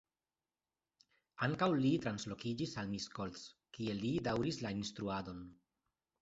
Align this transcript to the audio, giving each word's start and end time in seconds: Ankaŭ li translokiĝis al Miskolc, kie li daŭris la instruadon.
Ankaŭ 1.47 1.67
li 1.83 1.91
translokiĝis 2.05 2.73
al 2.85 2.89
Miskolc, 2.95 3.45
kie 3.77 3.95
li 4.01 4.15
daŭris 4.29 4.59
la 4.65 4.73
instruadon. 4.79 5.45